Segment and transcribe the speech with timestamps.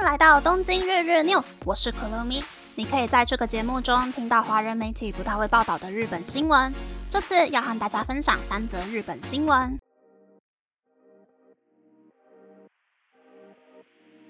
[0.00, 2.42] 迎来到东京日日 news，我是可乐咪。
[2.74, 6.72] 你可以在这个节目中听到华人媒体不太会报道的日本新闻。
[7.10, 9.78] 这次要和大家分享三则日本新闻。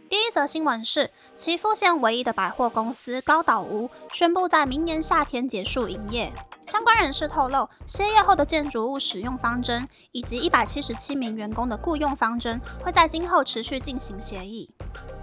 [0.08, 6.32] 第一则新闻是，岐阜县唯一的百货公司高岛屋宣布在明年夏天结束营业。
[6.66, 14.74] 相关人士透露，歇业后的建筑物使用方针以及一百七十七名员工的雇佣方针，会在今后持续进行协议。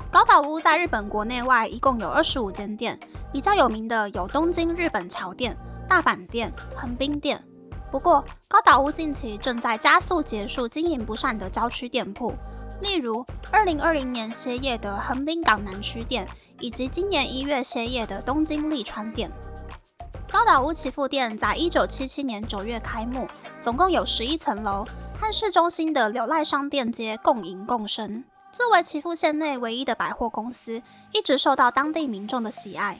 [0.09, 2.97] 高岛屋在日本国内外一共有二十五间店，
[3.31, 5.55] 比较有名的有东京日本桥店、
[5.87, 7.43] 大阪店、横滨店。
[7.91, 12.33] 不过，高岛屋近期正在加速结束经营不善的郊区店铺。
[12.81, 16.27] 例如，二零二零年歇业的横滨港南区店，
[16.59, 19.29] 以及今年一月歇业的东京利川店。
[20.31, 23.27] 高岛屋岐阜店在一九七七年九月开幕，
[23.61, 24.85] 总共有十一层楼，
[25.19, 28.23] 和市中心的柳赖商店街共赢共生。
[28.51, 32.99] 作为岐阜县内唯一的百货公司，一直受到当地民众的喜爱。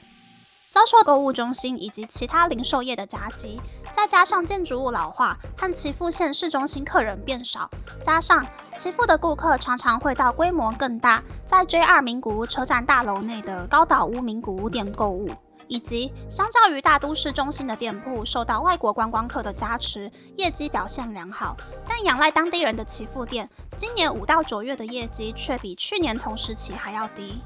[0.70, 3.58] 遭受购物中心以及其他零售业的夹击，
[3.92, 7.68] 再加上建筑物老化和岐阜县市中心客人变少，
[8.04, 15.30] 加上岐阜的顾客常常会到规模更大，在 J 二名古屋车站大楼内的高岛屋名古屋店购物，
[15.68, 21.56] 以及相较于大都市中心的店铺受到外国观光客的加持，业绩表现良好。
[21.86, 27.40] 但仰赖当地人的祈福店，今年五到九月的业绩却比去年同时期还要低。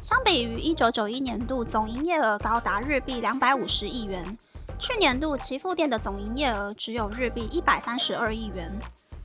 [0.00, 4.38] 相比于一九九一年度总营业额高达日币两百五十亿元，
[4.78, 8.72] 去年度祈福店的总营业额只有日币一百三十二亿元，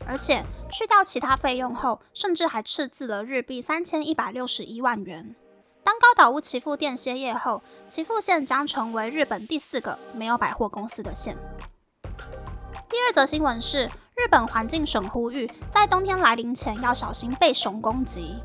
[0.06, 5.36] 而且去掉其他费用后，甚至还赤字了日币三千一百六十一万元。
[5.86, 11.38] 当高岛屋岐阜店歇业后，岐阜县将成为日本第四个没有百货公司的县。
[12.90, 18.36] 第二则新闻是，日本环境省呼吁，在冬天来临前要小心被熊攻击。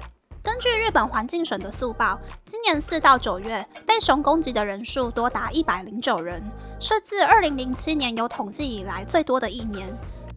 [0.43, 6.43] 根据日本环境省的速报，今年四到九月被熊攻击的人数多达一百零九人，
[6.79, 9.89] 是自二零零七年有统计以来最多的一年。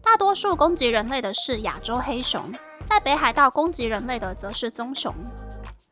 [0.02, 2.50] 大多数攻击人类的是亚洲黑熊，
[2.88, 5.14] 在北海道攻击人类的则是棕熊。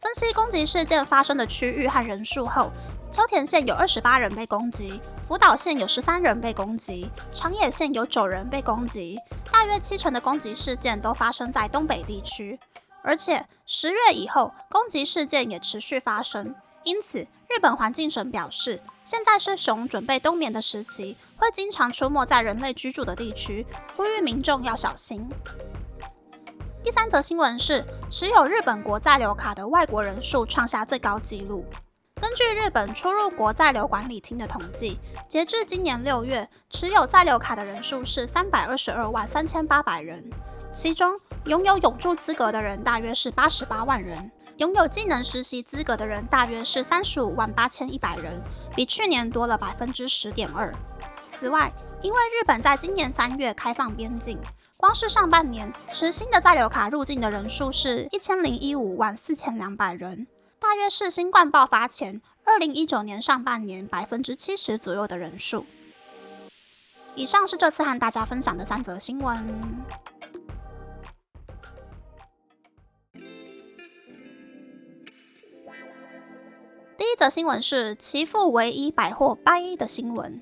[0.02, 2.72] 分析攻击事件发生的区域和人数后，
[3.08, 9.16] 秋田县有二十八人被攻击，福岛县有十三人被攻击，长野县有九人被攻击，
[9.52, 12.58] 大约七成的攻击事件都发生在东北地区。
[13.04, 16.52] 而且十月以后，攻击事件也持续发生。
[16.82, 23.64] 因此，日本环境省表示，现在是熊准备冬眠的时期，会经常出没在人类居住的地区，
[23.96, 25.28] 呼吁民众要小心。
[26.82, 31.64] 第三则新闻是，持有日本国在留卡的外国人数创下最高纪录。
[32.20, 34.98] 根据日本出入国在留管理厅的统计，
[35.28, 40.28] 截至今年六月，持有在留卡的人数是三百二十二万三千八百人，
[40.72, 41.18] 其中。
[41.46, 48.40] 拥有永住资格的人大约是八十八万人，拥有技能实习资格的人大约是三十五万八千一百人，
[48.76, 50.72] 比去年多了百分之十点二。
[51.28, 54.38] 此外，因为日本在今年三月开放边境，
[54.82, 60.26] 光是上半年持新的在留卡入境的人数是一千零一五万四千两百人，
[60.58, 65.66] 大约是新冠爆发前二零一九年上半年百分之七十左右的人数。
[67.14, 69.46] 以上是这次和大家分享的三则新闻。
[76.98, 80.40] 第一则新闻是其父唯一百货掰的新闻。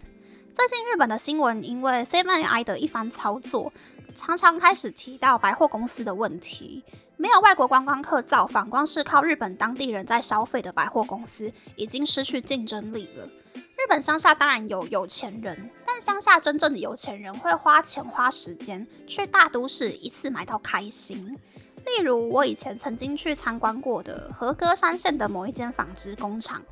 [0.55, 3.73] 最近日本的新闻因为 Seven I 的一番操作，
[4.15, 6.85] 常常开始提到百货公司的问题。
[7.17, 13.29] 没有外国观光客造访，光是靠日本当地人在消费的百货公司，已经失去竞争力了。
[13.55, 21.39] 日本乡下当然有有钱人，但乡下真正的有钱人会花钱花时间去大都市一次买到开心。
[21.85, 26.63] 例如，我以前曾经去参观过的和歌山县的某一间纺织工厂，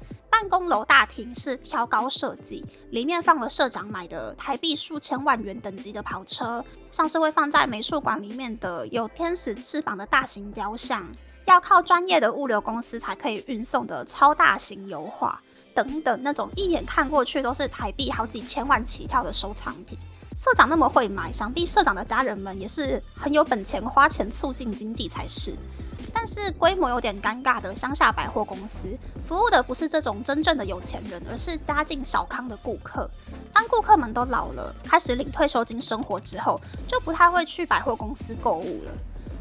[0.41, 11.05] 办公楼大厅是挑高设计，里面放了社长买的台币数千万元等级的跑车，像是会放在美术馆里面的有天使翅膀的大型雕像，
[11.47, 15.43] 要靠专业的物流公司才可以运送的超大型油画，
[15.75, 19.99] 等等那种一眼看过去都是台币好几千万起跳的收藏品。
[20.37, 25.57] 社长那么会买，想必社长的家人们也是很有本钱花钱促进经济才是。
[26.29, 28.87] 是规模有点尴尬的乡下百货公司，
[29.25, 33.09] 服务的不是这种真正的有钱人，而是家境小康的顾客。
[33.55, 38.93] 当顾客们都老了，开始领退休金生活之后，就不太会去百货公司购物了。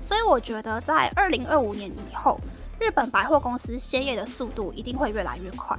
[0.01, 2.39] 所以我觉得，在二零二五年以后，
[2.79, 5.77] 日本百货公司歇业的速度一定会越来越快。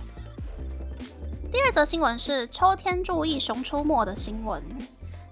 [1.50, 4.62] 第二则新闻是秋天注意熊出没的新闻。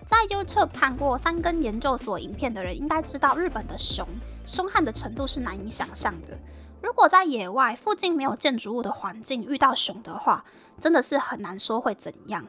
[0.06, 4.06] 在 YouTube 看过三根研究所影片的人，应该知道日本的熊
[4.44, 6.38] 凶悍的程度是难以想象的。
[6.80, 10.44] 如果在野外附近没有建筑物的环境遇到熊的话，
[10.78, 12.46] 真的是很难说会怎样。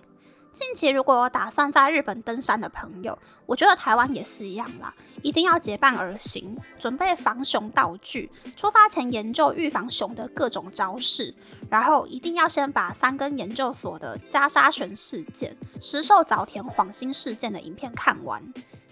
[0.51, 11.35] 近期如果有打算在日本登山的朋友，我觉得台湾也是一样啦，一定要结伴而行，准备防熊道具，出发前研究预防熊的各种招式，
[11.69, 18.41] 然后一定要先把三根研究所的加沙熊事件、石兽早田晃星事件的影片看完。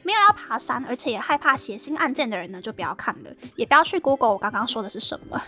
[0.03, 5.41] 没有要爬山，而且也害怕血腥案件的人呢，就不要看了，也不要去 Google 我刚刚说的是什么。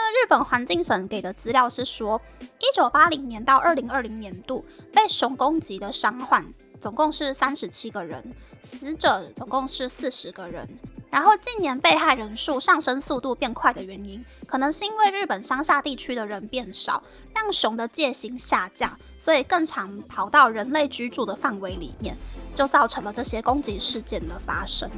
[0.00, 2.20] 那日本环境省给的资料是说，
[2.60, 6.46] 一九八零年到二零二零年度被熊攻击的伤患
[6.80, 10.68] 总共是三十七个人，死者总共是四十个人。
[11.10, 17.02] 然后近年被害人数上升速度变快的原因，可能是因为日本乡下地区的人变少，
[17.34, 22.16] 让熊的戒心下降，所以更常跑到人类居住的范围里面，
[22.54, 24.88] 就造成了这些攻击事件的发生。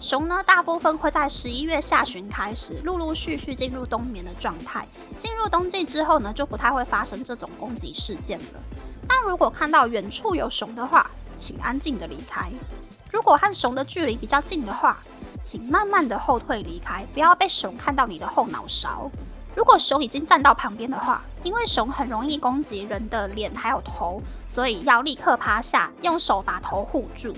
[0.00, 4.86] 熊呢，大部分会在十一月下旬开始，陆陆续续进入冬眠的状态。
[5.16, 8.60] 进入冬季之后呢，就不太会发生这种攻击事件了。
[9.08, 12.48] 但如果看到远处有熊的话，请安静的离开。
[13.10, 14.98] 如果和熊的距离比较近的话，
[15.42, 19.10] 请慢慢的后退离开，不要被熊看到你的后脑勺。
[19.56, 27.34] 如果熊已经站到旁边的话，因为熊很容易攻击人的脸还有头，所以要立刻趴下，用手把头护住。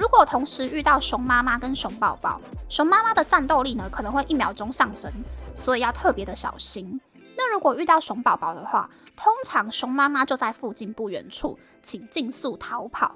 [0.00, 5.12] 如果同时遇到熊妈妈跟熊宝宝，熊妈妈的战斗力呢可能会一秒钟上升，
[5.54, 6.98] 所以要特别的小心。
[7.36, 13.14] 那如果遇到熊宝宝的话，通常熊妈妈就在附近不远处，请尽速逃跑。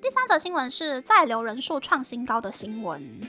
[0.00, 3.20] 第三则新闻是在留人数创新高的新闻，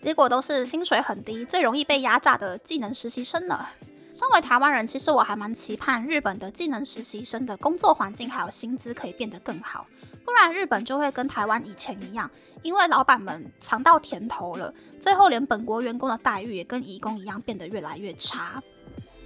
[0.00, 3.66] 结果都是薪水很低、最容易被压榨的技能实习生呢。
[4.14, 9.86] 身为台湾人，其实我还蛮期盼日本的技能实习生的工作环境还有薪资可以变得更好。
[10.24, 12.30] 不然日本就会跟台湾以前一样，
[12.62, 18.62] 因为老板们尝到甜头了，最后连本国员工的待遇也跟移工一样变得越来越差。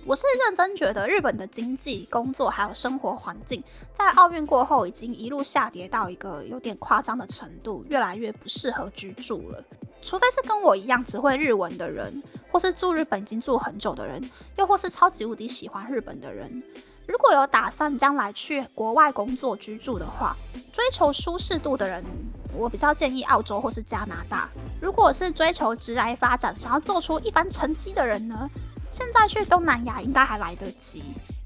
[0.06, 3.62] 我是认真觉得日本的经济、工作还有生活环境，
[3.92, 9.64] 在奥运过后已经一路下跌到一个有点夸张的程度，越来越不适合居住了。
[10.00, 12.22] 除非是跟我一样只会日文的人，
[12.56, 16.62] 或是住日本已经住很久的人，又或是超级无敌喜欢日本的人。
[17.06, 20.34] 如果有打算将来去国外工作居住的话，
[20.72, 22.02] 追求舒适度的人，
[22.54, 24.48] 我比较建议澳洲或是加拿大。
[24.80, 28.48] 如果是追求直来发展，想要做出一番成绩的人呢，
[28.88, 31.04] 现在去东南亚应该还来得及。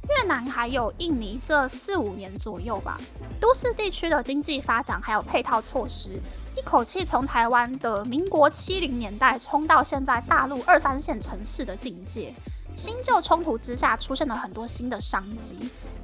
[0.08, 3.00] 越南还有印尼，这四五年左右吧。
[3.40, 6.20] 都市地区的经济发展还有配套措施，
[6.56, 12.34] 一口气从台湾的民国七零年代冲到现在大陆二三线城市的境界。
[12.76, 15.58] 新旧冲突之下，出现了很多新的商机。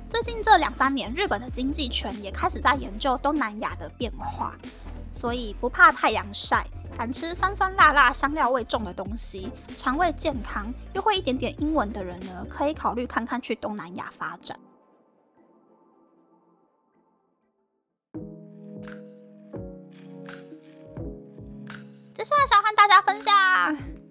[0.08, 4.54] 最近这两三年，日本的经济圈也开始在研究东南亚的变化，
[5.12, 6.66] 所以不怕太阳晒，
[6.96, 14.58] 敢吃酸酸辣辣、香料味重的东西，肠胃健康又会一点点英文的人呢，可以考虑看看去东南亚发展。
[22.26, 23.32] 接下来想和大家分享。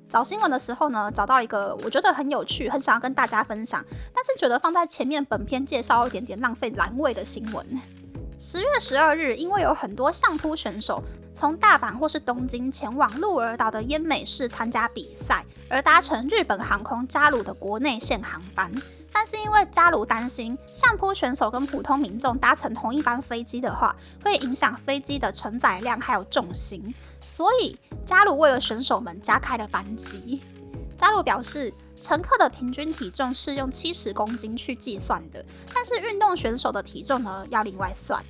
[0.08, 3.84] 找新闻的时候呢，找到一个我觉得很有趣、很想要跟大家分享，
[4.14, 7.82] 但是觉得放在前面本篇介绍一点点浪费蓝味的新闻。
[8.40, 11.04] 十月十二日，因为有很多相扑选手
[11.34, 18.72] 从大阪或是东京前往鹿儿岛的奄美市参加比赛，而搭乘日本航空加鲁的国内线航班。
[19.18, 30.42] 但是因为加鲁担心相扑选手跟普通民众搭乘同一班飞机的话，会影响飞机的承载量还有重心，所以加鲁为了选手们加开了班机。
[30.98, 35.44] 加鲁表示，乘客的平均体重是用七十公斤去计算的，
[35.74, 38.22] 但是运动选手的体重呢要另外算。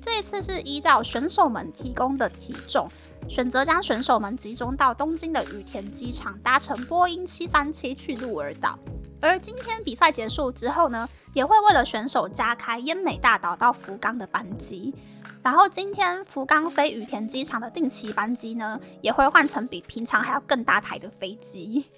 [0.00, 2.90] 这一次是依照选手们提供的体重，
[3.28, 8.76] 选择将选手们集中到东京的羽田机场，搭乘波音七三七去鹿儿岛。
[9.24, 14.94] 而今天比赛结束之后呢，也会为了选手加开奄美大岛到福冈的班机。
[15.42, 21.90] 然后今天福冈飞羽田机场的定期班机呢，也会换成比平常还要更大台的飞机。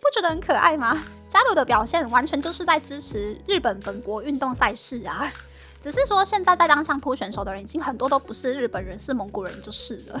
[0.00, 1.02] 不觉得很可爱吗？
[1.26, 5.32] 加鲁的表现完全就是在支持日本本国运动赛事啊！
[5.80, 10.20] 只是说现在在当相扑选手的人已经很多都不是日本人，是蒙古人就是了。